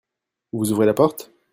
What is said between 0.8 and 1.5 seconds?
la porte?